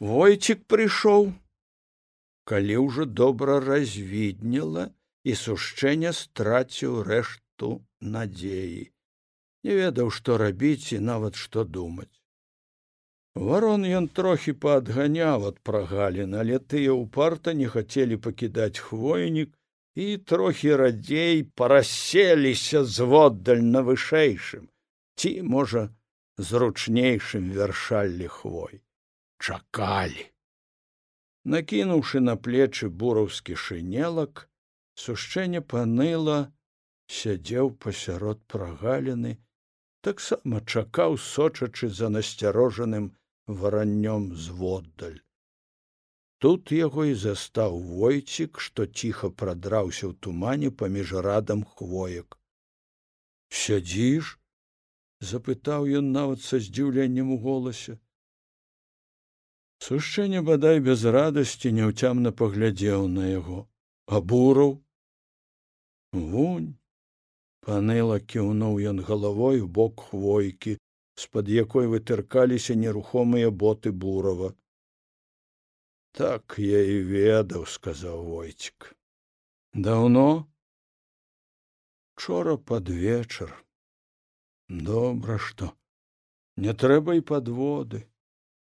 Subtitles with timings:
[0.00, 1.32] войцік прыйшоў.
[2.48, 4.88] Калі ўжо добра развіднела
[5.24, 8.88] і сушчэнне страціў рэшту надзеі.
[9.64, 12.16] Не ведаў што рабіць і нават што думаць.
[13.36, 19.52] Варон ён трохі паадганяў ад прагалін але тыя ўпарта не хацелі пакідаць хвойнік
[19.94, 24.66] і трохі радзей параселіся зводдаль на вышэйшым
[25.14, 25.88] ці можа
[26.50, 28.80] зручнейшым вяршаллі хвой
[29.40, 30.24] чакалі.
[31.52, 34.46] Накінуўшы на плечы бураўскі шынелак
[35.02, 36.40] сушчэнне паныла
[37.18, 39.32] сядзеў пасярод прагаліны
[40.08, 43.08] таксама чакаў сочачы за насцярожаным
[43.62, 45.18] вараннём зводдаль.
[46.44, 52.36] Тут яго і застаў войцік што ціха прадраўся ў тумане паміж радам хвоек.
[53.62, 54.36] Сядзіш
[55.32, 57.98] запытаў ён нават са здзіўленнем у голасе
[59.86, 63.60] сушчэнне бадай без радасці няўцямна паглядзеў на яго.
[64.18, 64.76] Абураў.
[66.12, 66.76] Вунь.
[67.64, 70.76] Паныла кіўнуў ён галавой у бок хвойкі
[71.20, 74.52] з пад якой вытыркаліся нерухомыя боты бурава.
[76.16, 78.92] Так я і ведаў сказаў войцік.
[79.74, 80.46] Даўно?
[82.16, 83.52] Учора пад вечар.
[84.68, 85.72] Добра што.
[86.56, 88.04] Не трэба і падводы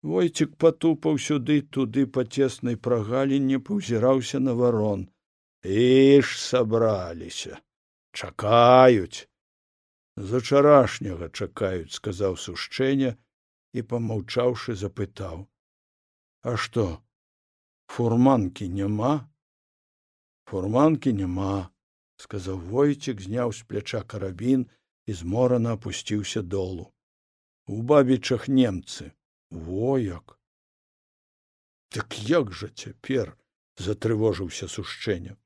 [0.02, 5.08] войцік патупаў сюды туды па цеснай прагаліне паўзіраўся на варон.
[5.64, 7.60] Іш сабраліся
[8.12, 9.28] чакаюць!
[10.16, 13.14] З учарашняга чакаюць сказаў сушчэння
[13.72, 15.46] і помаўчаўшы запытаў.
[16.42, 16.84] А што
[17.94, 19.12] фурманкі няма?
[20.50, 21.70] Фурманкі няма
[22.20, 24.66] сказаў войцік зняў з пляча карабін
[25.06, 26.90] і зморана апусціўся долу.
[27.66, 29.12] У бабічах немцы
[29.52, 30.38] вояк.
[31.88, 33.36] Так як жа цяпер
[33.76, 35.36] затрывожыўся сушчэння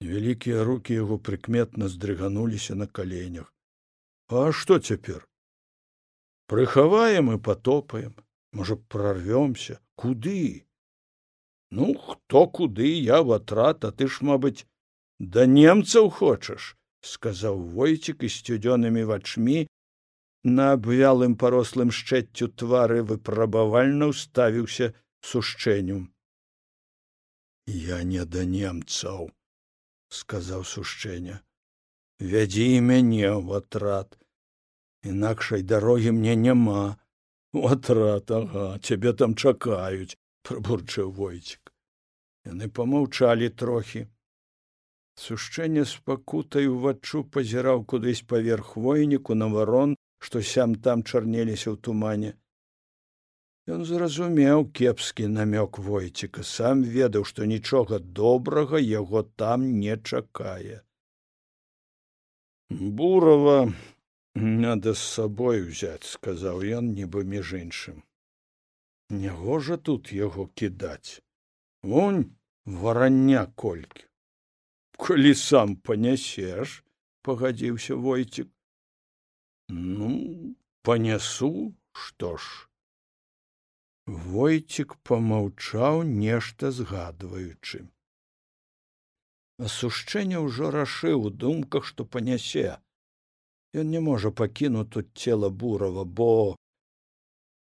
[0.00, 3.52] вялікія руки яго прыкметна здрыгануліся на каленях.
[4.28, 5.28] А што цяпер?
[6.46, 8.14] Прыхаваем і потопаем
[8.52, 10.66] можа прорвёмся куды?
[11.70, 14.66] Ну хто куды я в атрат а ты ж мабыць
[15.18, 19.66] да немцаў хочаш сказаў войцік і сцюдзёнымі вачмі
[20.44, 26.02] на абвялым парослым шчэццю твары выпрабавальна ўставіўся сушчэнню
[27.66, 29.30] я не да немцаў
[30.14, 31.40] сказаў сушчэння.
[32.20, 34.18] Вядзі мяне ў атрат
[35.02, 36.96] інакшай дарогі мне няма.
[37.54, 40.16] У атрат ага цябе там чакаюць
[40.46, 41.72] прабурчыў войцік.
[42.44, 44.06] Яны помаўчалі трохі.
[45.24, 51.76] Сушчэнне з пакутай уваччу пазіраў кудысь паверх хвойніку на варон што сям там чарнеліся ў
[51.88, 52.32] тумане.
[53.74, 60.80] Ён зразумеў кепскі намёк войціка сам ведаў што нічога добрага яго там не чакае.
[63.00, 63.58] Бурава
[64.34, 68.00] надо з сабой узяць сказаў ён нібы між іншым.
[69.10, 71.20] Нягожа тут яго кідаць?
[71.82, 72.24] Вунь
[72.64, 74.08] варання колькі.
[74.96, 76.80] Калі сам панясеш
[77.22, 78.48] пагадзіўся войцік
[79.74, 82.68] ну панясу што ж.
[84.06, 87.86] Войцік помаўчаў нешта згадваючы.
[89.68, 92.76] Асушчэнне ўжо рашыў у думках што панясе.
[93.74, 96.56] Ён не можа пакінуць тут цела бурава бо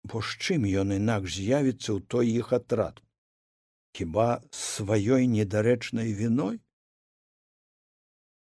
[0.10, 3.04] бо з чым ён інакш з'явіцца ў той іх атрад?
[3.94, 6.62] Хіба сваёй недарэчнай віной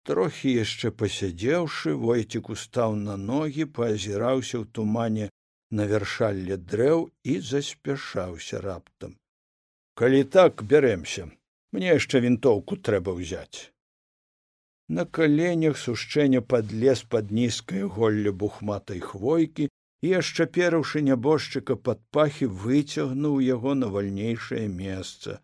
[0.09, 5.29] трохі яшчэ пасядзеўшы войцік устаў на ногі паазіраўся ў тумане
[5.79, 9.17] на вяршалле дрэў і заспяшаўся раптам
[9.97, 11.23] калі так бярэмся
[11.75, 13.73] мне яшчэ вінтоўку трэба ўзяць.
[14.97, 19.67] На каленях сушчэння падлез пад нізкае голле бухматай хвойкі
[20.07, 25.41] і ашчаперыўшы нябожчыка пад пахі выцягнуў яго на вальнейшае месца.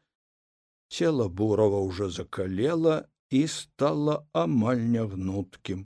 [0.93, 2.95] Цела бурава ўжо закалела
[3.33, 5.85] і стала амаль нягнуткім.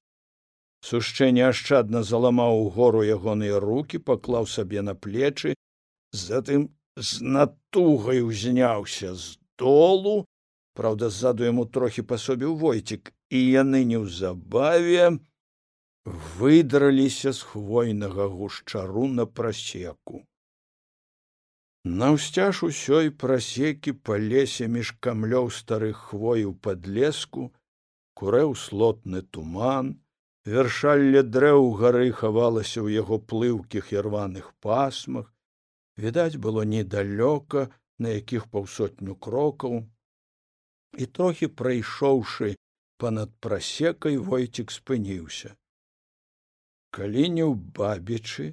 [0.87, 5.55] Сушчэнне ашчадна заламаў угору ягоныя руки паклаў сабе на плечы
[6.23, 10.25] затым з натугай узняўся з долу.
[10.77, 15.17] Праўда ззаду яму трохі пасобіў войцік і яны неўзабаве
[16.39, 20.23] выдраліся з хвойнага гушчару на прасеку
[22.01, 27.47] наўсцяж усёй прасекі па лесе між камлёў старых хвояў пад леску
[28.19, 29.95] курэў слотны туман
[30.53, 35.27] вяршалле дрэў гары хавалася ў яго плыўкіх ірваных пасмах.
[35.97, 37.67] Відаць было недалёка
[37.99, 39.83] на якіх паўсотню крокаў.
[40.97, 42.55] І трохі прайшоўшы
[42.97, 45.53] панад прасекай войцік спыніўся.
[46.95, 48.47] Калі не ў бабічы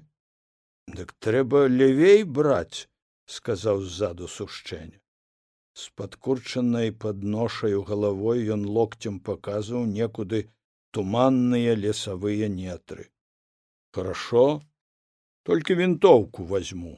[0.99, 2.89] дык трэба левей браць
[3.27, 5.01] сказаў ззаду сушчэння
[5.75, 10.45] з падкурчанай падношаю галавой ён локцем паказваў некуды
[10.97, 13.09] туманныя лесавыя нетры
[13.99, 14.45] хорошо
[15.51, 16.95] толькі вінтоўку возьму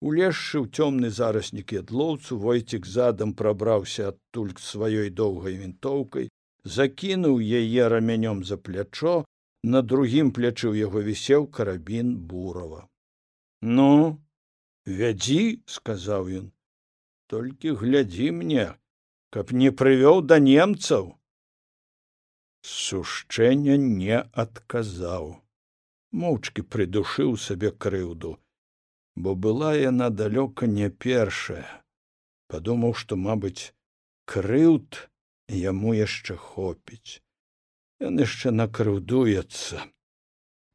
[0.00, 6.30] улезшы ў цёмны зараснік ядлоўцу войцік задам прабраўся адтуль к сваёй доўгай вінтоўкай
[6.76, 9.14] закінуў яе рамянём за плячо
[9.74, 12.86] на другім плячы ў яго вісеў карабін бурава
[13.78, 13.90] ну
[14.88, 15.42] вядзі
[15.76, 16.50] сказаў ён
[17.32, 18.66] толькі глядзі мне
[19.36, 21.14] каб не прывёў да немцаў
[22.68, 25.38] сушчэння не адказаў.
[26.20, 28.38] Моўчкі прыдушыў сабе крыўду
[29.18, 31.66] бо была яна далёка не першая.
[32.46, 33.74] Падумаў што мабыць
[34.24, 35.00] крыўд
[35.60, 37.20] яму яшчэ хопіць.
[38.00, 39.82] Ён яшчэ накрыўдуецца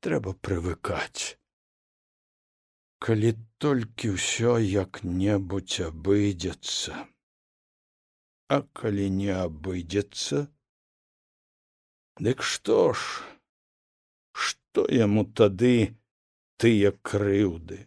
[0.03, 1.39] трэба прывыкаць
[3.03, 3.31] калі
[3.63, 6.99] толькі ўсё як-небудзь абыдзецца.
[8.55, 10.43] А калі не абыдзецца
[12.27, 13.01] дык што ж?
[14.31, 15.73] Што яму тады
[16.63, 17.79] тыя крыўды?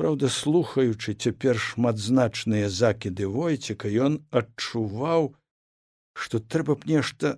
[0.00, 5.30] Праўда слухаючы цяпер шматзначныя закіды войціка ён адчуваў
[6.24, 7.32] што трэба б нешта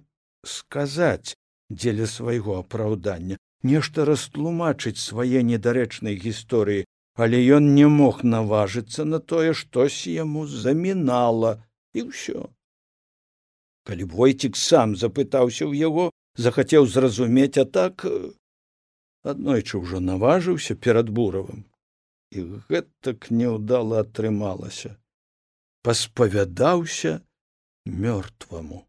[0.54, 1.36] сказаць
[1.68, 3.36] дзеля свайго апраўдання
[3.74, 11.60] нешта растлумачыць свае недарэчнай гісторыі але ён не мог наважыцца на тое штось яму замінала
[11.92, 12.48] і ўсё.
[13.84, 18.06] Калі войцік сам запытаўся ў яго захацеў зразумець а так
[19.22, 21.66] аднойчы ўжо наважыўся перад буравым
[22.32, 24.96] і гэтак няўдала атрымалася
[25.82, 27.20] паспавядаўся
[27.84, 28.86] мёртваму.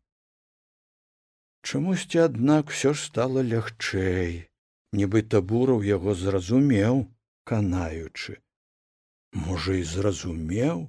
[1.63, 4.47] Чамусьці аднак усё ж стала лягчэй
[4.93, 7.03] нібыта бураў яго зразумеў
[7.43, 8.37] канаючы.
[9.33, 10.87] Можа і зразумеў.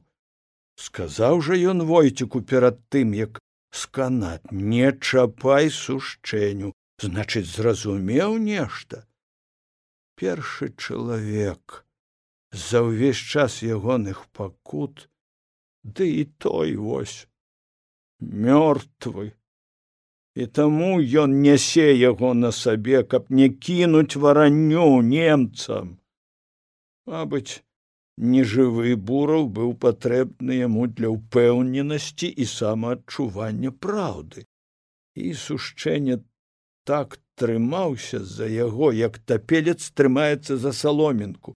[0.77, 3.41] Сказаў жа ён войціку перад тым як
[3.71, 9.03] сканаць не чапай сушчэню значыць зразумеў нешта
[10.17, 11.85] першы чалавек
[12.55, 15.09] за ўвесь час ягоных пакут
[15.83, 17.27] ды і той вось
[18.21, 19.35] мёртвы.
[20.35, 25.99] І таму ён нясе яго на сабе каб не кінуць варанню немцам
[27.06, 27.62] мабыць
[28.17, 34.47] нежывы бураў быў патрэбны яму для ўпэўненасці і самаадчування праўды.
[35.15, 36.23] І сушчэнне
[36.85, 41.55] так трымаўся за яго як тапелец трымаецца за саломінку.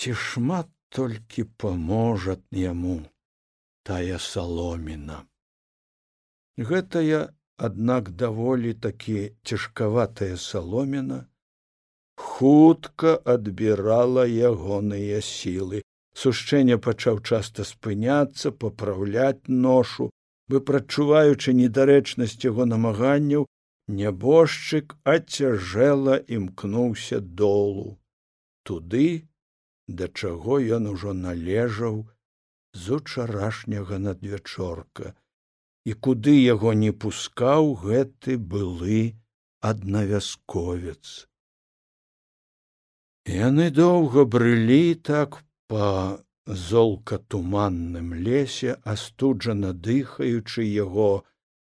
[0.00, 3.00] Ці шмат толькі паможа яму
[3.86, 5.26] тая саломіна?
[6.58, 11.26] Гэтая аднак даволі такі цяжкаватая саломіна
[12.40, 15.82] хутка адбірала ягоныя сілы.
[16.16, 20.08] Сушчэнне пачаў часта спыняцца папраўляць ношу.
[20.48, 23.44] Бы прачуваючы недарэчнасць яго намаганняў
[24.00, 28.00] нябожчык ацяжэла імкнуўся долу.
[28.64, 29.28] Туды
[30.00, 32.02] да чаго ён ужо належаў
[32.72, 35.12] з учарашняга надвячорка.
[35.84, 39.02] І куды яго не пускаў гэты былы
[39.60, 41.29] аднавязковец
[43.34, 45.38] яны доўга брылі так
[45.72, 45.86] па
[46.46, 51.10] золка-туманным лесе астуджана дыхаючы яго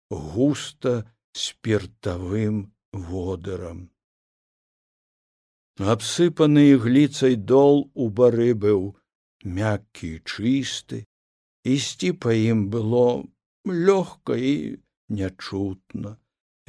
[0.09, 0.95] густа
[1.45, 2.61] спіртавым
[3.11, 3.83] водарам
[5.95, 8.87] абсыпаны ігліцай дол у бары быў
[9.59, 11.05] мяккі чысты
[11.63, 13.05] ісці па ім было
[13.65, 16.17] лёгка і нячутна.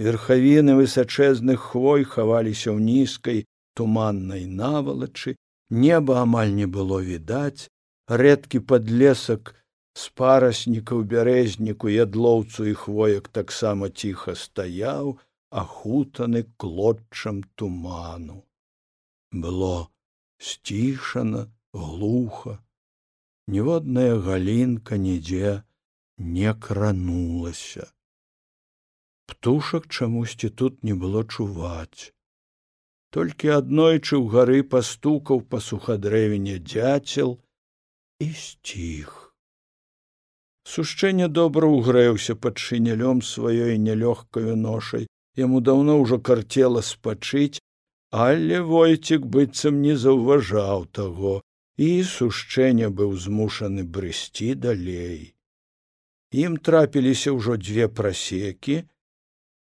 [0.00, 3.44] Верхавіны высачэзных хвой хаваліся ў нізкай
[3.80, 5.36] туманнай навалачы
[5.84, 7.70] неба амаль не было відаць
[8.22, 9.54] рэдкі падлесак
[10.00, 15.18] з параснікаў бярэзніку ядлоўцу і хвоек таксама ціха стаяў
[15.62, 18.44] ахутаны клотчам туману.
[19.32, 19.88] Было
[20.38, 22.58] сцішана глуха
[23.46, 25.62] ніводная галінка нідзе
[26.18, 27.90] не кранулася.
[29.26, 32.14] Птушак чамусьці тут не было чуваць
[33.16, 37.32] толькі аднойчы ў гары пастукаў па сухадрэвіне дзяцел
[38.26, 39.16] і сціх
[40.74, 45.06] сушчэнне добра ўгрэўся пад шынялём сваёй нялёгкаю ношай
[45.44, 47.62] яму даўно ўжо карцела спачыць
[48.10, 51.34] але войцік быццам не заўважаў таго
[51.80, 55.34] і сушчэння быў змушаны брысці далей.
[56.30, 58.82] Ім трапіліся ўжо дзве прасекі,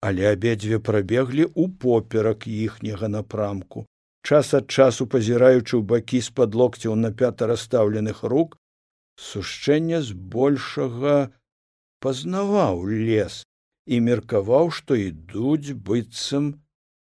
[0.00, 3.87] але абедзве прабеглі ў поперак іхняга напрамку.
[4.23, 8.59] Час ад часу пазіраючы ў бакі з-пад локцяў на пята расстаўленых рук,
[9.19, 11.33] сушчэнне збольшага
[12.05, 13.43] пазнаваў лес
[13.87, 16.52] і меркаваў, што ідуць быццам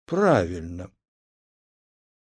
[0.06, 0.90] правільна.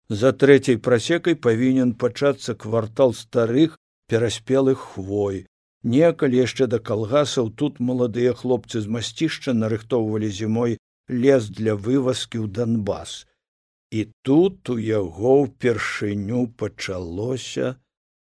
[0.09, 3.77] За трэцяй прасекай павінен пачацца квартал старых
[4.09, 5.47] пераспелых хвой,
[5.83, 10.79] некалі яшчэ да калгасаў тут маладыя хлопцы з масцішча нарыхтоўвалі зімой
[11.09, 13.25] лес для вывазкі ў донбас
[13.93, 17.75] і тут у яго ўпершыню пачалося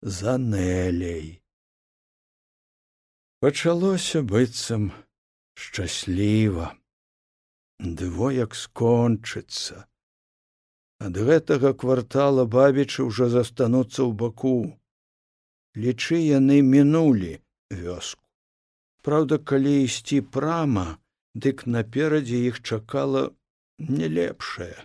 [0.03, 1.41] за нелей
[3.41, 4.91] пачалося быццам
[5.57, 6.75] шчасліва.
[7.79, 9.85] Дво як скончыцца.
[11.01, 14.57] Ад гэтага квартала бабічы ўжо застануцца ў баку
[15.77, 17.33] лічы яны мінулі
[17.71, 18.25] вёску.
[19.07, 20.87] Праўда калі ісці прама
[21.35, 23.25] дык наперадзе іх чакала
[23.79, 24.77] не лепшае.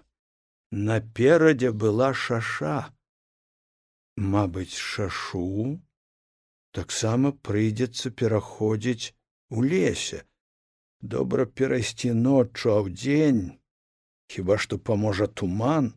[0.71, 2.91] Наперадзе была шаша.
[4.17, 5.79] Мабыць шашу
[6.77, 9.15] таксама прыйдзецца пераходзіць
[9.49, 10.21] у лесе.
[11.01, 13.41] Добра перайсці ноччу а ўдзень
[14.31, 15.91] хіба што паможа туман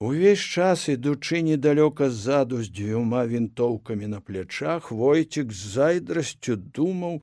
[0.00, 7.18] Увесь час ідучы недалёка ззаду з дзвюма вінтоўкамі на плячах войцік з зайдрасцю думаў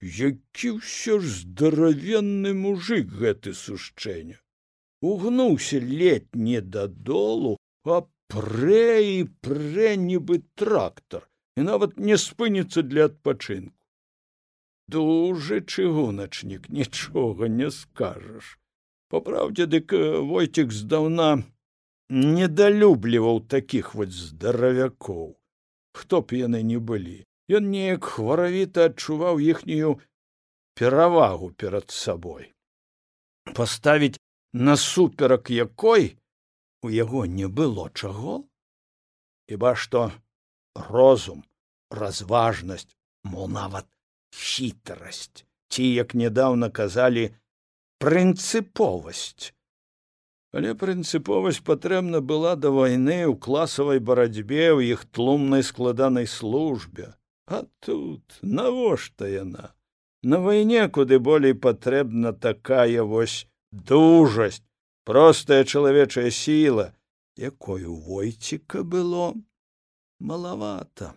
[0.00, 4.40] які ўсё ж здаравенны мужик гэты сушчэння
[5.04, 8.00] угнуўся летні дадолу а
[8.32, 13.76] прэ і прэ нібы трактар і нават не спыніцца для адпачынку.
[14.88, 18.58] Дужы чыгуначнік нічога не скажаш.
[19.08, 19.94] Па праўдзе дык
[20.30, 21.44] войцік здаўна
[22.14, 25.34] недалюбліваў такіх вот здаравякоў
[25.98, 27.16] хто б яны не былі
[27.58, 29.94] ён неяк хваравіта адчуваў іхнюю
[30.80, 32.52] перавагу перад сабой
[33.58, 34.20] паставіць
[34.68, 36.14] насуперак якой
[36.82, 38.36] у яго не было чаго
[39.50, 40.04] хіба што
[40.90, 41.42] розум
[42.02, 42.94] разважнасць
[43.34, 43.90] мо нават
[44.44, 47.26] хітрасць ці як нядаўна казалі
[48.04, 49.53] прынцыповасць
[50.58, 57.14] але прынцыповасць патрэбна была да вайны ў класавай барацьбе ў іх тлумнай складанай службе.
[57.50, 59.74] А тут навошта яна?
[60.22, 64.62] На вайне куды болей патрэбна такая вось дужасць
[65.04, 66.94] простая чалавечая сіла
[67.36, 69.34] якой у войціка было
[70.20, 71.12] малавата.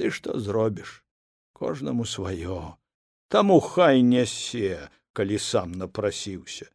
[0.00, 1.04] Ды што зробіш?
[1.52, 2.80] Кожнаму сваё.
[3.28, 6.72] Таму хай нясе калі сам напрасіўся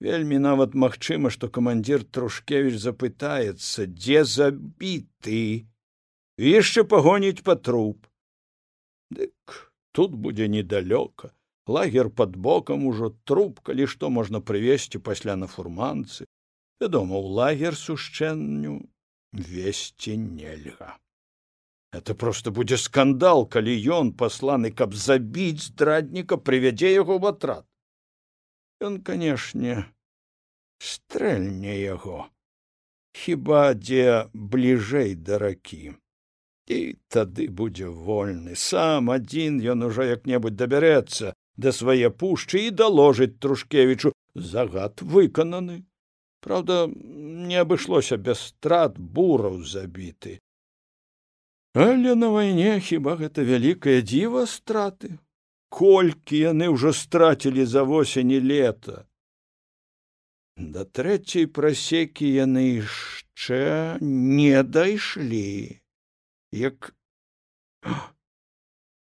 [0.00, 5.66] вельмі нават магчыма што камандзір трушкевич запытаецца дзе забіты.
[6.38, 8.06] Яшчэ пагоніць па труп
[9.10, 11.32] дык тут будзе недалёка.
[11.66, 16.24] Лагер под бокам ужо труп калі што можна прывесці пасля на фурманцы.
[16.80, 18.88] Вядома ў лагер сушчэнню
[19.32, 20.96] весці нельга.
[21.92, 27.67] Это просто будзе скандал калі ён пасланы каб забіць здрадніка прывядзе яго в атрад
[28.78, 29.88] Ён, канешне,
[30.78, 32.28] стрэльне яго,
[33.10, 35.98] хіба дзе бліжэй да ракі.
[36.70, 43.40] І тады будзе вольны сам адзін ён ужо як-небудзь дабярэцца да свае пушчы і даложыць
[43.42, 45.82] трушкевічу загад выкананы.
[46.38, 46.86] Праўда,
[47.50, 50.38] не абышлося без страт бураў забіты.
[51.74, 55.18] Але на вайне хіба гэта вялікае дзіва страты
[55.68, 59.04] колькі яны ўжо страцілі за восень і лета
[60.56, 63.62] да трэцяй прасекі яны яшчэ
[64.02, 65.80] не дайшлі
[66.64, 66.92] як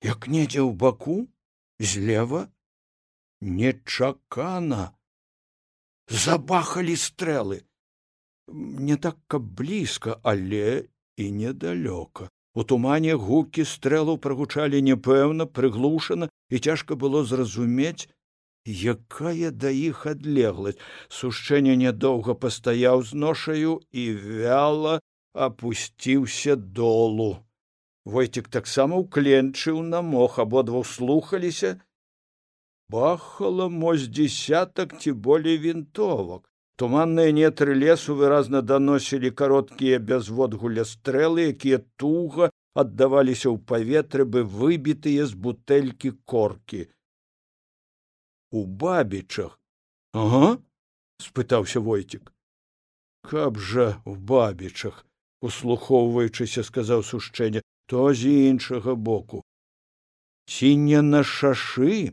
[0.01, 1.17] як недзе ў баку
[1.79, 2.47] злева
[3.41, 4.93] нечакана
[6.07, 7.63] забахалі стрэлы.
[8.47, 16.59] Не так каб блізка але і недалёка У тумане гукі стрэлу прагучалі няпэўна, прыглушана і
[16.59, 18.09] цяжка было зразумець,
[18.67, 20.81] якая да іх адлегласць.
[21.07, 24.99] Сушчэнне нядоўга пастаяў з ношаю і вяла
[25.33, 27.31] апусціўся долу.
[28.03, 31.79] Войцік таксама ўкленчыў на мох, абодва слухаліся.
[32.91, 36.50] Бахала мось дзесятак ці болей вінтовак
[36.81, 42.49] туманныя нетры лесу выразна даносілі кароткія бязводгуля стрэлы якія туга
[42.83, 46.81] аддаваліся ў паветры бы выбітыя з бутэлькі коркі
[48.49, 49.53] у бабічах
[50.23, 50.49] ага
[51.27, 52.33] спытаўся войцік
[53.29, 55.05] каб жа в бабічах
[55.51, 57.61] услухоўваючыся сказаў сушчэнне
[57.93, 59.45] то з іншага боку
[60.49, 62.09] ці не на шашы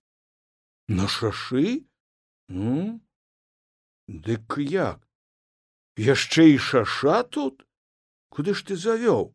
[0.89, 1.85] на шашы?
[2.49, 3.01] Ну
[4.09, 5.05] дык як?
[5.97, 7.67] Яшчэ і шаша тут?
[8.29, 9.35] Куды ж ты завёў?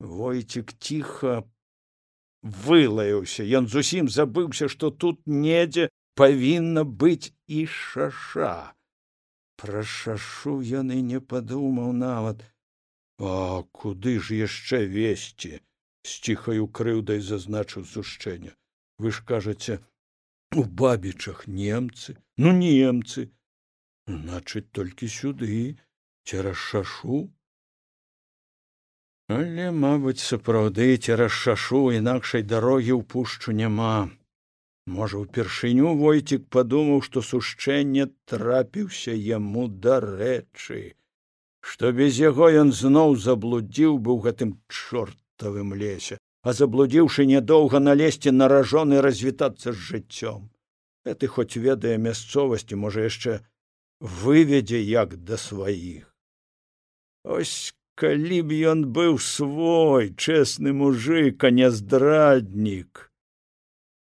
[0.00, 1.44] Войцік ціха
[2.42, 3.44] вылаяўся.
[3.44, 8.74] Ён зусім забыўся што тут недзе павінна быць і шаша.
[9.56, 12.44] Пра шашу і не падумаў нават.
[13.18, 15.60] А куды ж яшчэ весці?
[16.06, 18.54] З ціхаю крыўдай зазначыў сушчэння
[18.98, 19.80] вы ж кажаце
[20.54, 22.16] у бабічах немцы.
[22.36, 23.30] Ну немцы
[24.08, 25.76] значыць толькі сюды
[26.24, 27.20] цераз шашу
[29.36, 34.08] але мабыць сапраўды цераз шашу інакшай дарогі ў пушчу няма.
[34.88, 40.80] Можа упершыню войцік падумаў што сушчэнне трапіўся яму дарэчы
[41.68, 46.16] што без яго ён зноў заблудзіў быў гэтым чортавым лесе
[46.48, 50.48] а заблудзіўшы нядоўга налезці наражоны развітацца з жыццём.
[51.04, 53.40] Гэты хоць ведае мясцовасці можа яшчэ
[54.00, 56.06] выведзе як да сваіх.
[57.24, 63.10] Ось калі б ён быў свой чэсны мужик а не здраднік.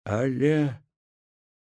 [0.04, 0.76] Але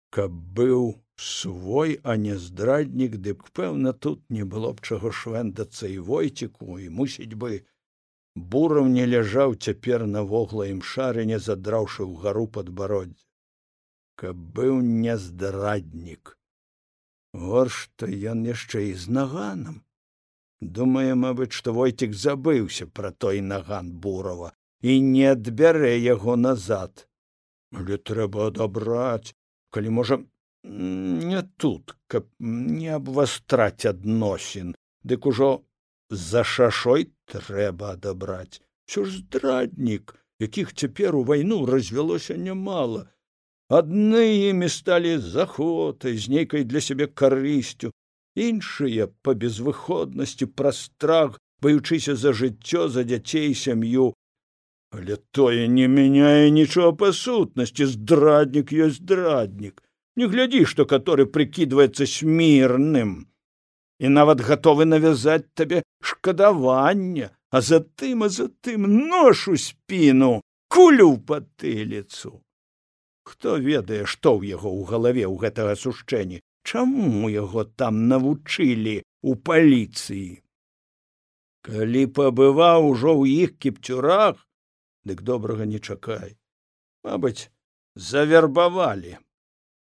[0.10, 6.00] каб быў свой а не здраднік дык пэўна тут не было б чаго швендацца і
[6.10, 7.62] войціку і мусіць бы
[8.36, 13.26] бурам не ляжаў цяпер на воглаім шарыне задраўшы ў гару падбароддзе.
[14.16, 16.39] Каб быў не здраднік
[17.40, 19.82] горш то ён яшчэ і з наганам.
[20.62, 27.08] Думае мабыць што войцік забыўся пра той наган бурова і не адбярэ яго назад.
[27.72, 29.36] Але трэба адабраць
[29.72, 30.20] калі можа
[30.64, 35.52] не тут каб не абвастраць адносін дык ужо
[36.10, 38.62] за шашой трэба адабраць.
[38.86, 43.08] Що ж здраднік якіх цяпер у вайну развялося нямала
[43.70, 47.92] адны імі сталі захотай з нейкай для сябе карысцю
[48.46, 54.14] іншыя па безвыходнасці пра страх баючыся за жыццё за дзяцей сям'ю
[54.92, 59.86] але тое не мяняе нічога па сутнасці здраднік ёсць здраднік
[60.18, 63.14] не глядзі што который прыкідваецца смірным
[64.00, 70.36] і нават гатовы навязаць табе шкадаванне а затым а затым ношу спіну
[70.74, 72.40] кулю патыліцу
[73.30, 79.36] хто ведае што ў яго ў галаве ў гэтага сушчэнні чаму яго там навучылі у
[79.50, 80.42] паліцыі?
[81.70, 84.46] Калі пабываў ужо ў іх кіпцюрах
[85.06, 86.38] дык добрага не чакай.
[87.04, 87.50] Мабыць
[87.96, 89.18] завербавалі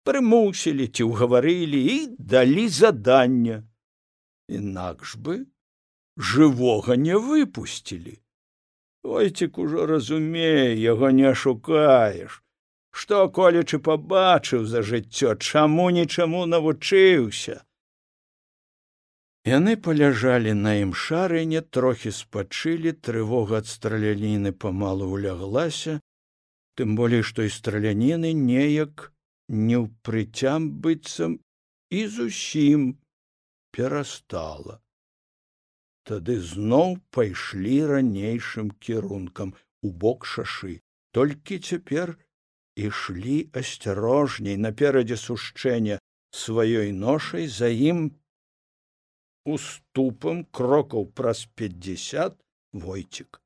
[0.08, 3.60] прымусілі ці ўгаварылі і далі задання.
[4.48, 5.44] Інакш бы
[6.16, 8.16] жывога не выпусцілі.
[9.04, 12.42] Ойцік ужо разумее яго не ашукаеш
[12.90, 17.62] што колечы пабачыў за жыццё чаму нічаму навучыўся?
[19.48, 26.00] Яны паляжалі на ім шарыне трохі спачылі трывога ад страляніны памалу уляглася
[26.78, 29.08] тым болей што і страляніны неяк
[29.48, 31.38] не ў прыцям быццам
[31.90, 32.84] і зусім
[33.74, 34.78] перастала.
[36.08, 40.78] Тады зноў пайшлі ранейшым кірункам у бок шашы.
[41.12, 42.14] Толькі цяпер
[42.86, 45.98] ішлі асцярожней наперадзе сушчэння
[46.30, 48.04] сваёй ношай за ім
[49.56, 52.36] уступам крокаў праз пятьдесят
[52.72, 53.40] войцік.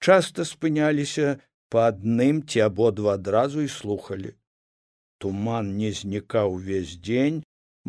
[0.00, 1.36] Часта спыняліся
[1.68, 4.32] па адным ці абодва адразу і слухалі.
[5.18, 7.42] Туман не знікаў увесь дзень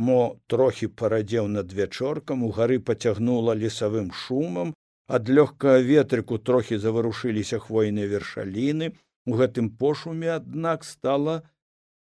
[0.07, 4.73] мо трохі парадзеў над вячоркам у гары пацягнула лесавым шумам
[5.07, 8.91] ад лёгкага ветрыку трохі заварушыліся хвойныя вершаліны
[9.27, 11.35] у гэтым пошуме аднак стала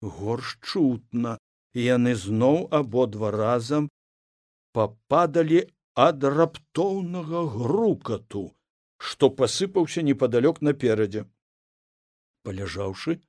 [0.02, 1.38] горш чутна
[1.74, 3.88] і яны зноў абодва разам
[4.78, 5.62] пападалі
[6.08, 8.44] ад раптоўнага грукату
[9.10, 11.26] што пасыпаўся непадалёк наперадзе.
[12.48, 13.20] Паляжаўшы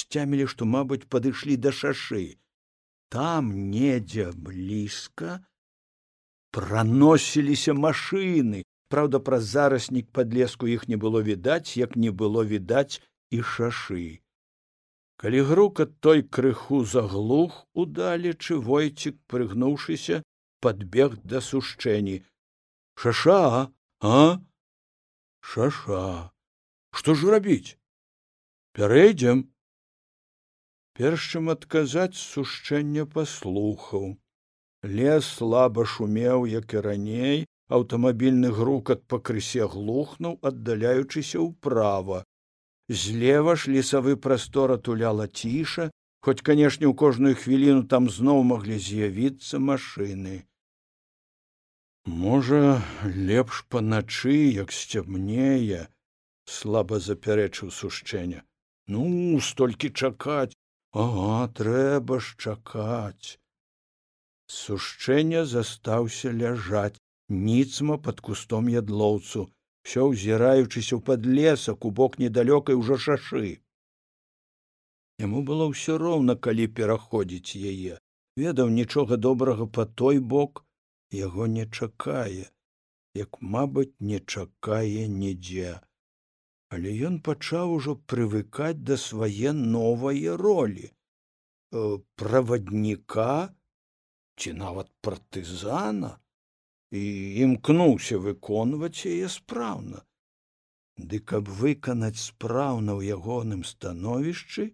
[0.00, 2.24] сцямілі што мабыць падышлі да шашы.
[3.14, 5.40] Там недзе блізка
[6.56, 8.64] праносіліся машыны.
[8.90, 12.98] Праўда праз зараснік падлеску іх не было відаць як не было відаць
[13.30, 14.22] і шашы.
[15.20, 20.22] Калі грукат той крыху заглух удалечы войцік прыгнуўшыся
[20.64, 22.20] подбег да сушчэнні
[23.00, 24.40] шаша а?
[25.40, 26.32] Шаша
[26.96, 27.76] што ж рабіць?
[28.76, 29.44] Пярэйдзем
[31.00, 34.10] перш чым адказаць сушчэння паслухаў.
[34.96, 37.38] Лес слаба шумеў як і раней
[37.78, 42.24] аўтамабільны грукат пакрысе глухнуў аддаляючыся ўправа
[42.90, 45.90] злева ж лесавы прастор атуляла ціша
[46.26, 50.42] хоць канешне ў кожную хвіліну там зноў маглі з'явіцца машыны
[52.04, 55.86] можа лепш паначы як сцямнее
[56.46, 58.42] слаба запярэчыў сушчэння.
[58.88, 60.56] Ну столькі чакаць
[60.92, 63.38] ага трэба ж чакаць
[64.50, 66.98] сушчэння застаўся ляжаць
[67.28, 69.46] ніцма пад кустом ядлоўцу
[69.86, 73.58] все ўзіраючыся ў падлесак у бок недалёкай ужо шашы.
[75.24, 77.98] Яму было ўсё роўна калі пераходзіць яе.
[78.40, 80.64] Ведаў нічога добрага па той бок
[81.18, 82.48] яго не чакае
[83.18, 85.78] як мабыць не чакае нідзе.
[86.70, 93.50] Але ён пачаў ужо прывыкаць да свае новае ролі э, правадніка
[94.38, 96.12] ці нават партызана
[96.90, 97.02] і
[97.46, 100.02] імкнуўся выконваць яе спраўна.
[100.98, 104.70] Ды каб выканаць спраўна ў ягоным становішчы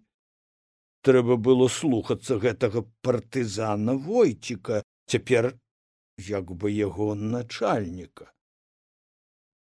[1.07, 5.53] трэба было слухацца гэтага партызана войціка цяпер
[6.29, 8.33] як бы яго начальніка.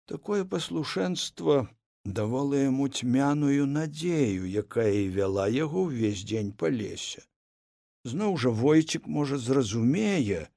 [0.06, 1.68] Такое паслушэнства
[2.04, 7.24] давала яму цьмяную надзею якая і вяла яго ўвесь дзень па лесе.
[8.04, 10.48] Зноў жа войцік можа зразумее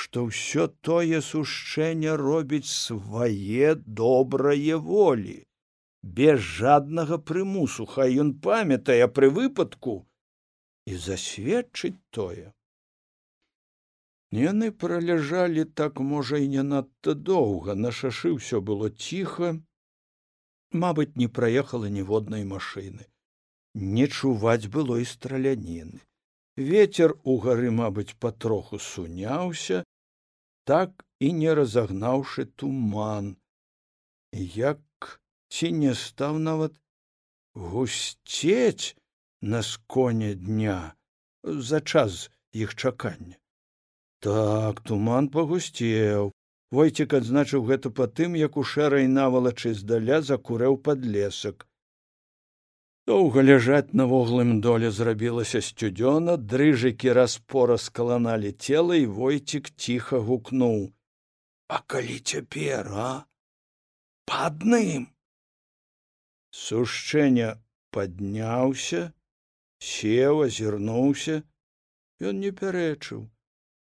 [0.00, 5.36] што ўсё тое сушчэнне робіць свае добрае волі.
[6.18, 9.96] Без жаднага прымусу хай ён памятае пры выпадку
[10.92, 12.46] і засведчыць тое.
[14.42, 17.76] Яны праляжалі так можа і не надта доўга.
[17.86, 19.50] На шашы ўсё было ціха.
[20.84, 23.04] Мабыць не праехала ніводнай машыны.
[23.98, 26.00] Не чуваць было і страляніны
[26.56, 29.84] Вецер у гары, мабыць, патроху суняўся,
[30.64, 33.36] так і не разагнаўшы туман,
[34.32, 34.80] як
[35.48, 36.76] ці не стаў нават
[37.54, 38.96] гусцець
[39.40, 40.94] на сконе дня
[41.42, 43.36] за час іх чакання.
[44.20, 46.32] Так туман пагусцеў.
[46.72, 51.66] Войцік адзначыў гэта па тым, як у шэрай навалачы здаля закурэў падлесак.
[53.06, 60.94] Доўга ляжаць на воглым доле зрабілася сцюдзёна, дрыжыкі распора скаланалі цела і войцік ціха гукнуў:
[61.74, 63.26] «А калі цяпер, а
[64.26, 65.10] па адным.
[66.54, 67.58] Сушчэння
[67.90, 69.10] падняўся,
[69.78, 71.42] сеў, азірнуўся,
[72.22, 73.22] Ён не пярэчыў,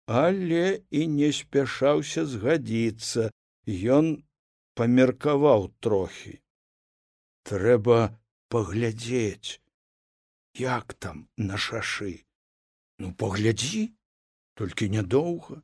[0.07, 3.31] але і не спяшаўся згадзіцца,
[3.66, 4.23] Ён
[4.79, 6.38] памеркаваў трохі.
[7.42, 7.99] Трэба
[8.50, 9.60] паглядзець
[10.60, 12.26] як там на шашы.
[12.98, 13.82] Ну паглядзі
[14.58, 15.62] толькі нядоўга.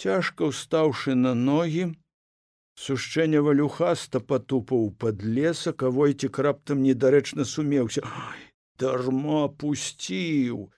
[0.00, 1.92] Цяжка ўстаўшы на ногі
[2.84, 8.02] сушчэння валюхаста патупаў пад лесак а войцік раптам недарэчна сумеўся.
[8.80, 10.72] Дарма пусціў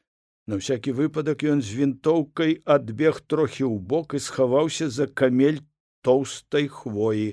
[0.50, 5.62] на всякі выпадак ён з вінтоўкай адбег трохі ў бок і схаваўся за камель
[6.04, 7.30] тоўстай хвоі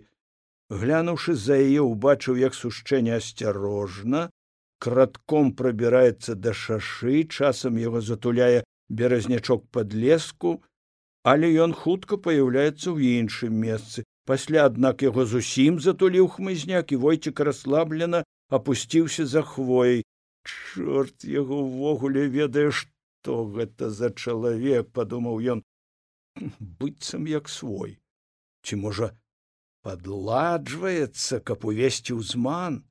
[0.72, 4.30] глянуўшы за яе убачыў як сушчэнне асцярожна
[4.86, 10.60] кратком прабіраецца да шашы часам яго затуляе беразнячок падлеску
[11.24, 14.04] але ён хутка паяўляецца ў іншым месцы.
[14.26, 20.04] Пасля аднак яго зусім затуліў хмызняк і войцік расслаблена апусціўся за хвоей
[20.46, 25.64] чорт яго ўвогуле ведае што гэта за чалавек падумаў ён.
[26.60, 28.00] Быццам як свой.
[28.64, 29.12] Ці можа
[29.86, 32.82] падладжваецца каб увесці ўзман.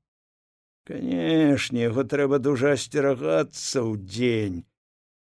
[0.90, 4.58] Канешне яго трэба дужа асцерагацца ў дзень.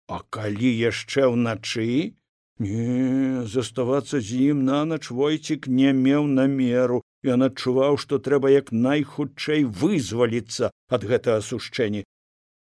[0.07, 2.15] А калі яшчэ ўначы?
[2.59, 7.01] Не заставацца з ім нанач войцік не меў намеру.
[7.23, 12.03] Ён адчуваў што трэба як найхутчэй вызваліцца ад гэтага сушчэння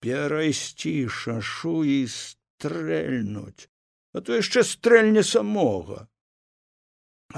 [0.04, 3.72] перайсці шашу і стрэльнуць.
[4.14, 6.08] А то яшчэ стрэльне самога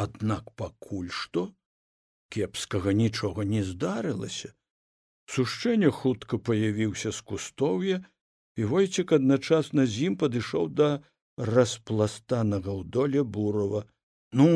[0.04, 1.44] аднак пакуль што
[2.36, 4.52] кепскага нічога не здарылася.
[5.36, 7.98] Сушчэнне хутка паявіўся з кустоўя
[8.60, 10.90] і войцік адначасна з ім падышоў да
[11.38, 13.82] распластанага ў доле бурова
[14.42, 14.50] ну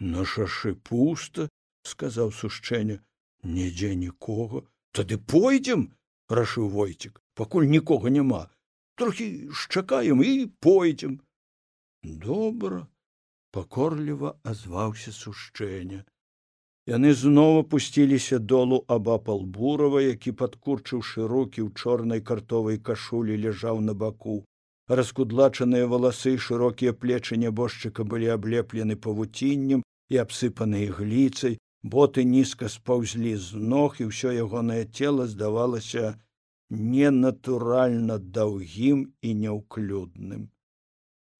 [0.00, 1.48] на шашы пуста
[1.92, 2.98] сказаў сушчэнне
[3.54, 4.66] нідзе нікога
[4.98, 5.88] тады пойдзем
[6.40, 8.50] рашыў войцік пакуль нікога няма.
[8.98, 11.20] Трохі шчакаем і пойдзем.
[12.02, 12.86] Добра
[13.56, 16.04] пакорліва азваўся сушчэння
[16.88, 23.94] яны зноў апусціліся долу абапал бурава які падкурчыўшы рукі ў чорнай картовай кашулі ляжаў на
[24.02, 24.36] баку.
[24.88, 31.58] Раскудлачаныя валасы шырокія плечы нябожчыка былі аблеплены павуціннем і абсыпаныя гліцай.
[31.84, 36.16] Боты нізка спаўзлі з ног і ўсё ягонае цело здавалася
[36.70, 40.48] ненатуральна даўгім і няўклюдным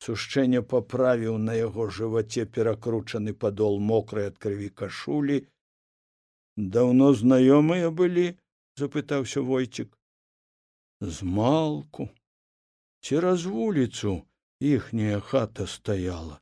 [0.07, 5.39] сушчэнне паправіў на яго жываце перакручаны падол мокрай ад крыві кашулі.
[6.57, 8.27] Даўно знаёмыя былі
[8.79, 9.95] запытаўся войцік.
[11.01, 12.11] Змалку.
[13.01, 14.23] Цераз вуліцу
[14.61, 16.39] іхняя хата стаяла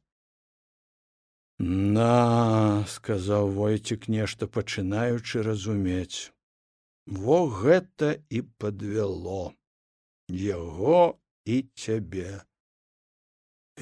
[1.59, 6.33] на сказаў войцік нешта пачынаючы разумець
[7.07, 9.55] во гэта і подвяло
[10.29, 12.45] яго і цябе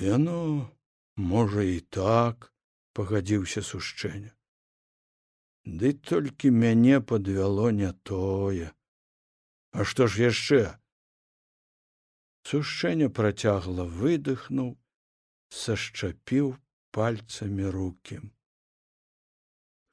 [0.00, 0.70] яно
[1.16, 2.50] можа і так
[2.98, 4.32] пагадзіўся сушчэння
[5.64, 8.68] ды толькі мяне подвяло не тое.
[9.72, 10.60] А што ж яшчэ?
[12.44, 14.76] Сушчэнне працягла выдыхнуў
[15.48, 16.52] сашчапіў
[16.92, 18.20] пальцамі руки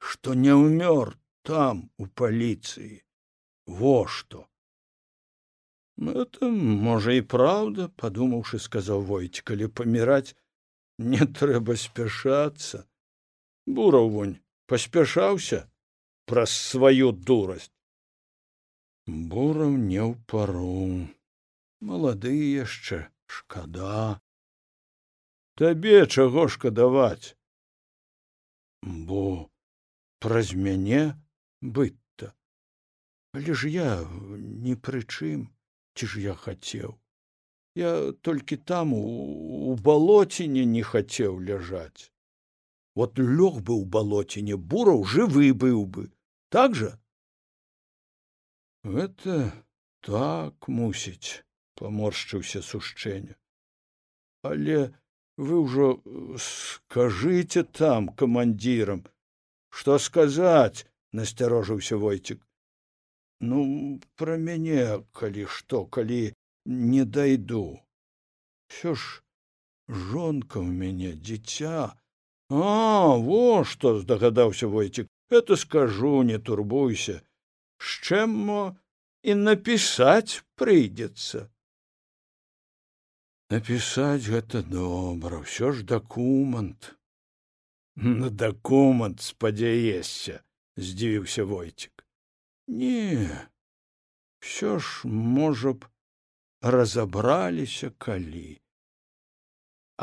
[0.02, 1.14] што не ўмёр
[1.46, 3.02] там у паліцыі.
[3.66, 4.48] Во што
[5.98, 10.34] это можа і праўда падумаўшы сказаў войць калі паміраць
[10.98, 12.84] не трэба спяшацца
[13.66, 14.34] бураўвунь
[14.66, 15.68] паспяшаўся
[16.26, 17.70] праз сваю дурасць
[19.06, 21.08] бураў не ў пару
[21.80, 24.20] малады яшчэ шкада
[25.60, 27.34] табе чаго шкадаваць
[28.82, 29.24] бо
[30.22, 31.02] праз мяне
[31.60, 32.32] быць-то
[33.34, 33.90] але ж я
[34.66, 35.50] ні пры чым
[35.94, 36.96] ці ж я хацеў
[37.74, 39.04] я толькі там у
[39.72, 42.10] у балоціне не хацеў ляжаць
[42.94, 46.10] вот лёг бы ў балоціне бураў жывы быў бы.
[46.52, 46.90] Так жа
[48.84, 49.38] гэта
[50.04, 51.44] так мусіць
[51.80, 53.38] паморшчыўся сушчэння
[54.42, 54.92] але
[55.38, 55.88] вы ўжо
[56.36, 59.04] скажыце там камандзірам
[59.70, 60.84] што сказаць
[61.20, 62.42] насцярожыўся войцік
[63.42, 63.62] ну
[64.20, 64.84] пра мяне
[65.20, 66.22] калі што калі
[66.66, 67.64] не дайду
[68.72, 69.22] все ж
[69.88, 71.90] жонка ў мяне дзіця
[72.52, 77.22] а во што здагадаўся войцік это скажу не турбуйся.
[77.80, 78.62] З чым мо
[79.22, 81.48] і напісаць прыйдзецца
[83.54, 86.92] напісаць гэта добра ўсё ж дакумент
[87.96, 90.38] на дакумент спадзяешся
[90.76, 92.01] здзівіўся войцік
[92.72, 93.28] не
[94.40, 95.08] все ж
[95.38, 95.88] можа б
[96.74, 98.48] разабраліся калі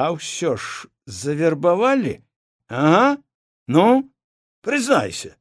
[0.03, 0.89] а ўсё ж
[1.21, 2.13] завербавалі
[2.83, 3.17] ага
[3.77, 3.85] ну
[4.67, 5.33] прызнайся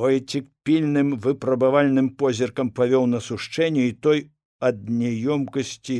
[0.00, 4.24] войцік пільным выпрабавальным позіркам павёў на сушчэнне і той
[4.70, 5.98] ад няёмкасці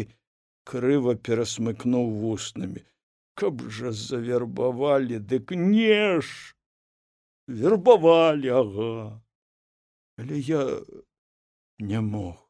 [0.73, 2.83] крыва перасмыкнуў вуснамі
[3.37, 6.57] каб жа завербавалі дык не ж!
[7.47, 8.97] Вербавалі ага
[10.17, 10.83] але я
[11.79, 12.43] не мог?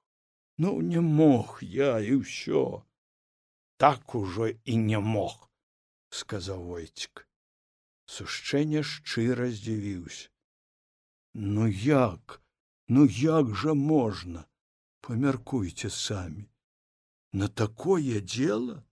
[0.59, 2.83] Ну не мог я і ўсё
[3.76, 5.50] так ужо і не мог
[6.09, 7.26] сказаў войцік
[8.07, 10.31] сушчэнне шчыра здзівіўся.
[11.35, 12.40] Ну як
[12.88, 14.46] ну як жа можна?
[15.07, 16.48] Памяркуйце самі.
[17.33, 18.83] На такое дело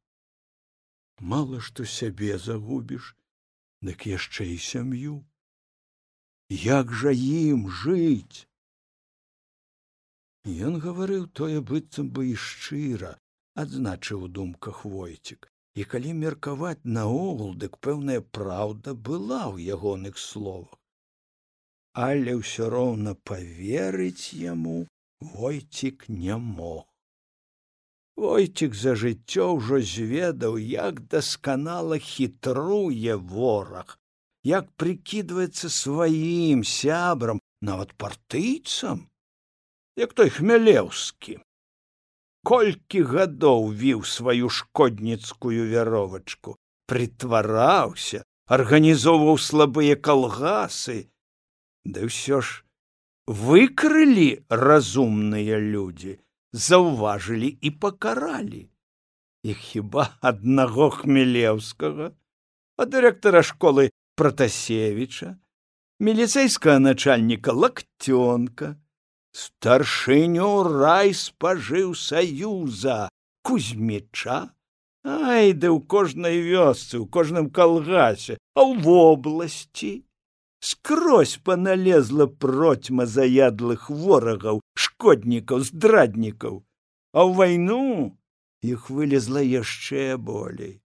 [1.19, 3.15] мало што сябе загубіш
[3.81, 5.15] дык яшчэ і сям'ю.
[6.51, 8.47] Як жа ім жыць
[10.45, 13.17] ён гаварыў тое быццам бы і шчыра
[13.55, 15.51] адзначыў у думках войцік.
[15.75, 20.79] І калі меркаваць наогул дык пэўная праўда была ў ягоных словах.
[21.95, 24.87] Але ўсё роўна поверыць яму
[25.21, 26.85] войцік не мог.
[28.17, 33.99] Войцік за жыццё ўжо зведаў, як дасканала хітруе вораг,
[34.47, 39.09] як прыкідваецца сваім сябрам, нават партыйцам,
[39.97, 41.39] як той хмялеўскі.
[42.45, 46.57] Колькі гадоў віў сваю шкодніцкую вяровачку,
[46.91, 51.09] прытвараўся, арганізоўваў слабыя калгасы,
[51.89, 52.65] ды ўсё ж
[53.27, 56.21] выкрылі разумныя людзі
[56.53, 58.69] заўважылі і пакаралі.
[59.45, 62.13] Іх хіба аднаго хмелеўскага
[62.77, 65.35] а дырэктара школы пратасевіча
[66.05, 68.75] міліцэйскага начальніка лакцёнка
[69.35, 73.09] старшыню рай спажыў саюза
[73.43, 74.55] кузьміча.
[75.05, 80.07] Ай да ў кожнай вёсцы ў кожным калгасе а ў вобласці.
[80.65, 86.63] Скрозь паналезла процьма заядлых ворагаў шкоднікаў здраднікаў.
[87.13, 88.17] А ў вайну
[88.65, 90.81] іх вылезла яшчэ болей.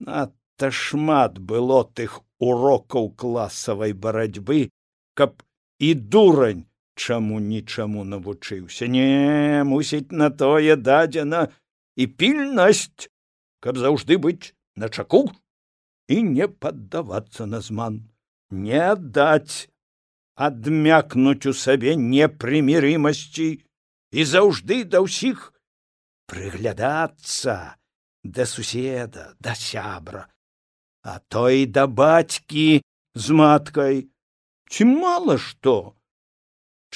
[0.00, 4.72] Надта шмат было тых урокаў класавай барацьбы
[5.16, 5.44] каб
[5.80, 6.64] і дурань
[6.96, 8.88] чаму нічаму навучыўся.
[8.88, 11.48] Не мусіць на тое дадзена
[11.96, 13.08] і пільнасць
[13.60, 15.26] каб заўжды быць на чаку
[16.08, 18.08] і не паддавацца на зман.
[18.50, 19.68] Не аддаць
[20.36, 23.48] адмякнуць у сабе непрымірымасці
[24.12, 25.50] і заўжды да ўсіх
[26.30, 27.76] прыглядацца
[28.22, 30.26] да суседа да сябра
[31.06, 32.82] а то і да бацькі
[33.14, 34.06] з маткай.
[34.68, 35.95] Ці мала што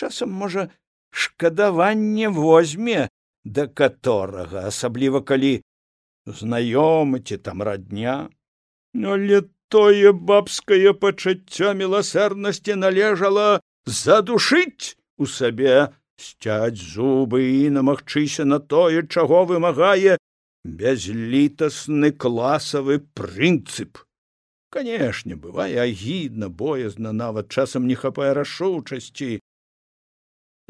[0.01, 0.69] часам можа
[1.13, 3.09] шкадаванне возьме
[3.45, 5.53] да каторага асабліва калі
[6.27, 8.31] знаёмы ці там радня.
[8.95, 19.07] Але тое бабскае пачуццё міласэрнасці належала задушыць у сабе сцяць зубы і намагчыся на тое
[19.07, 20.19] чаго вымагае
[20.65, 24.03] бязлітасны класавы прынцып.
[24.71, 29.41] Канешне бывае агідна боязна нават часам не хапае рашучасці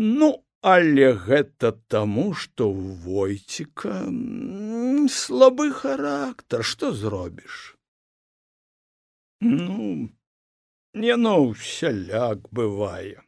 [0.00, 0.28] ну
[0.74, 3.96] але гэта таму што ў войціка
[5.16, 6.64] слабы характар.
[6.70, 7.58] Што зробіш?
[9.40, 10.08] Ну
[10.94, 13.20] яно ўсяляк бывае.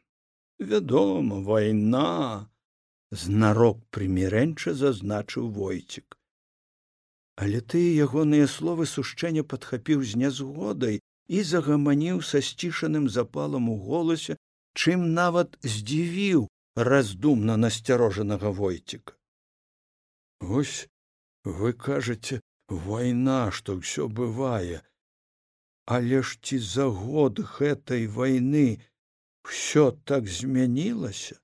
[0.59, 2.49] Вядома вайна.
[3.13, 6.17] Знарок прымірэнча зазначыў войцік
[7.35, 14.37] але ты ягоныя словы сушчэння падхапіў з нязгодай і загаманіў са сцішаным запалам у голасе
[14.77, 19.13] чым нават здзівіў раздумна насцярожанага войціка
[20.43, 20.87] ось
[21.43, 24.81] вы кажаце вайна што ўсё бывае.
[25.85, 28.79] Але ж ці за год гэтай вайны
[29.43, 31.39] ўсё так змянілася?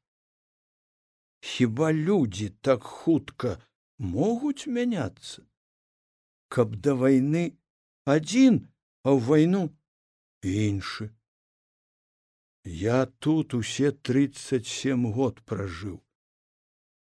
[1.41, 3.59] Хіба людзі так хутка
[3.97, 5.43] могуць мяняцца?
[6.47, 7.59] Каб да вайны
[8.05, 8.67] адзін
[9.03, 9.63] а ў вайну
[10.43, 11.11] іншы
[12.69, 16.03] я тут усе тридцать семь год пражыў.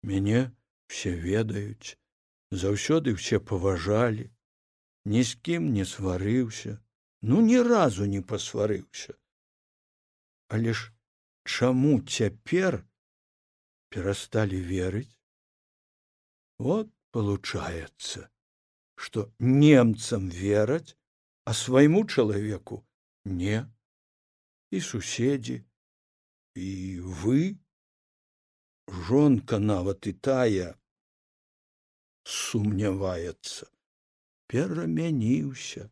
[0.02, 0.54] Мяне
[0.86, 1.98] все ведаюць
[2.50, 4.30] заўсёды все паважалі
[5.10, 6.78] ні з кім не сварыўся
[7.22, 9.18] ну ні разу не пасварыўся.
[10.48, 10.94] Але ж
[11.44, 12.86] чаму цяпер
[13.90, 15.18] перасталі верыць?
[16.58, 18.30] Вот получается
[18.94, 20.96] что немцам вераць
[21.44, 22.86] а свайму чалавеку
[23.24, 23.66] не
[24.70, 25.62] і суседзі
[26.54, 26.70] і
[27.22, 27.40] вы
[28.88, 30.68] жонка нават і тая
[32.24, 33.70] сумняваецца
[34.50, 35.88] перамяніўся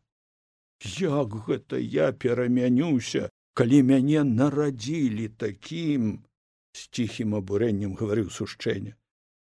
[0.99, 6.23] як гэта я перамянюся калі мяне нарадзілі такім
[6.71, 8.95] з ціхім абурэннем гаварыў сушчэння.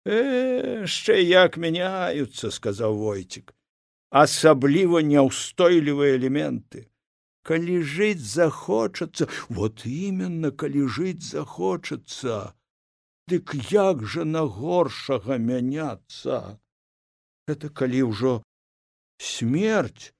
[0.08, 3.54] Яшчэ э, як мяняюцца сказаў войцік
[4.10, 6.88] асабліва няўстойлівыя элементы
[7.48, 12.36] калі жыць захочацца вот именно калі жыць захочацца
[13.32, 16.58] дык як жа на горшага мяняцца?
[17.48, 18.32] Это калі ўжо
[19.30, 20.12] смерць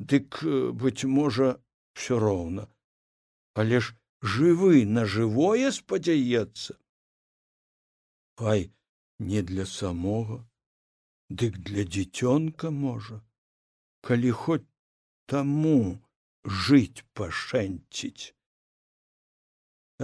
[0.00, 1.54] дык э, быць можа
[1.94, 2.66] все роўна.
[3.54, 6.78] Але ж жывы на жывое спадзяецца.
[8.40, 8.70] Ай
[9.18, 10.42] не для самога
[11.30, 13.22] дык для дзіцёнка можа.
[14.02, 14.66] Калі хоць
[15.30, 16.00] таму
[16.44, 18.32] жыць пашэнціць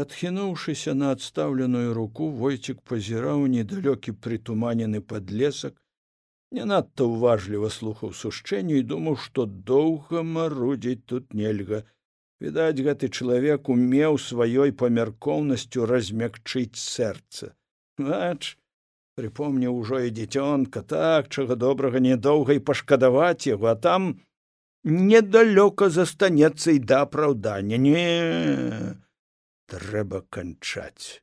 [0.05, 5.81] адхінуўшыся на адстаўленую руку войцік пазіраў недалёкі прытуманены падлесак
[6.57, 11.83] не надта ўважліва слухаў сушчэнню і думаў што доўга марудзіць тут нельга.
[12.40, 17.57] Відаць гэты чалавек умеў сваёй памяркоўнасцю размякчыць сэрца
[17.99, 18.59] бач
[19.16, 24.20] прыпомніў ужо і дзіцёнка так чага добрага нядоўга і пашкадаваць яго а там
[24.87, 28.03] недалёка застанецца і да апраўдання не
[29.66, 31.22] трэба канчаць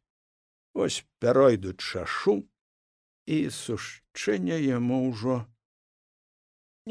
[0.86, 2.42] ось пяройдуць шашу
[3.26, 5.38] і сушчэння яму ўжо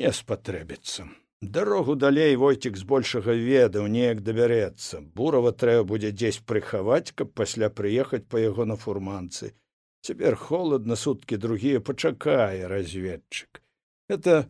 [0.01, 1.05] не спатрэбіцца
[1.42, 8.24] дарогу далей войцік збольшага ведаў неяк дабярэцца бурава трэба будзе дзесь прыхаваць каб пасля прыехаць
[8.32, 9.53] па яго на фурманцы
[10.01, 13.61] цяпер холодна суткі другія пачакае разведчык
[14.09, 14.49] это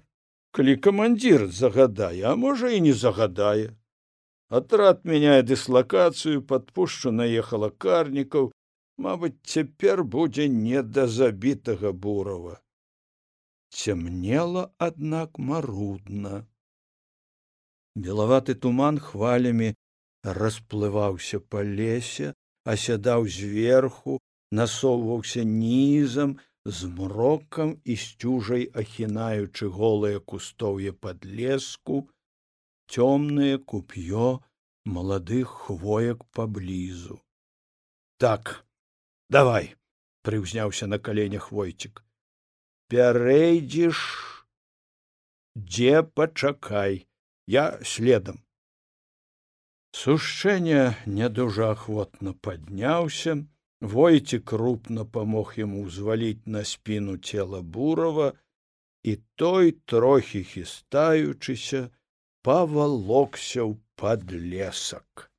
[0.56, 3.72] калі камандзір загадае а можа і не загадае.
[4.52, 8.52] Атрад мяняе дыслакацыю падпушчу наехала карнікаў.
[9.00, 12.60] Мабыць цяпер будзе не да забітага бурава.
[13.72, 16.44] Цямнела аднак марудна.
[17.96, 19.72] Белаваты туман хвалямі
[20.22, 22.34] расплываўся па лесе
[22.74, 24.20] асядаў зверху
[24.60, 32.06] насоўваўся нізам змрокам і сцюжай ахінаючы голыя кустоўе пад леску
[32.86, 34.40] цёмнае куп'ё
[34.84, 37.18] маладых хвоек паблізу.
[38.18, 38.64] Так
[39.30, 39.74] давай
[40.22, 42.04] прыўзняўся на каленях войцік.
[42.88, 43.98] Пярэйдзіш
[45.56, 47.06] дзе пачакай
[47.46, 48.42] я следам
[49.92, 53.34] сушчэнне не дужа ахвотна падняўся
[53.82, 58.32] войці крупна памог яму ўзваліць на спіну цела бурава
[59.02, 61.82] і той трохі хістаючыся
[62.46, 65.31] павалокся ў падлесак